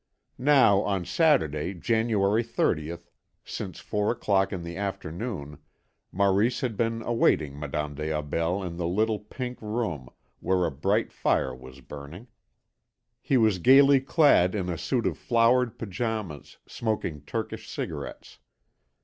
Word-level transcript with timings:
Now 0.39 0.79
on 0.81 1.05
Saturday, 1.05 1.75
January 1.75 2.43
30th, 2.43 3.11
since 3.45 3.79
four 3.79 4.09
o'clock 4.09 4.51
in 4.51 4.63
the 4.63 4.75
afternoon, 4.75 5.59
Maurice 6.11 6.61
had 6.61 6.75
been 6.75 7.03
awaiting 7.03 7.59
Madame 7.59 7.93
des 7.93 8.09
Aubels 8.11 8.65
in 8.65 8.77
the 8.77 8.87
little 8.87 9.19
pink 9.19 9.61
room, 9.61 10.09
where 10.39 10.65
a 10.65 10.71
bright 10.71 11.13
fire 11.13 11.53
was 11.55 11.81
burning. 11.81 12.25
He 13.21 13.37
was 13.37 13.59
gaily 13.59 13.99
clad 14.01 14.55
in 14.55 14.69
a 14.69 14.75
suit 14.79 15.05
of 15.05 15.19
flowered 15.19 15.77
pyjamas, 15.77 16.57
smoking 16.67 17.21
Turkish 17.21 17.69
cigarettes. 17.69 18.39